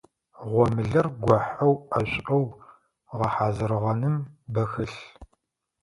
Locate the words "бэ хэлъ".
4.53-4.99